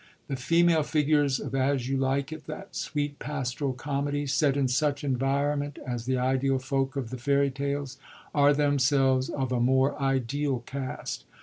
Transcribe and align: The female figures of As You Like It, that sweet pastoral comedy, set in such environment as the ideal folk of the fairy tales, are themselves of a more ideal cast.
The 0.29 0.35
female 0.35 0.81
figures 0.81 1.39
of 1.39 1.53
As 1.53 1.87
You 1.87 1.95
Like 1.95 2.31
It, 2.33 2.47
that 2.47 2.75
sweet 2.75 3.19
pastoral 3.19 3.73
comedy, 3.73 4.25
set 4.25 4.57
in 4.57 4.67
such 4.67 5.03
environment 5.03 5.77
as 5.85 6.05
the 6.07 6.17
ideal 6.17 6.57
folk 6.57 6.95
of 6.95 7.11
the 7.11 7.19
fairy 7.19 7.51
tales, 7.51 7.99
are 8.33 8.51
themselves 8.51 9.29
of 9.29 9.51
a 9.51 9.59
more 9.59 9.95
ideal 10.01 10.63
cast. 10.65 11.25